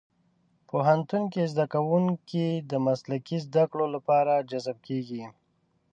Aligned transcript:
پوهنتون 0.69 1.23
کې 1.33 1.49
زدهکوونکي 1.51 2.47
د 2.71 2.73
مسلکي 2.87 3.37
زدهکړو 3.45 3.85
لپاره 3.95 4.33
جذب 4.49 4.77
کېږي. 4.87 5.23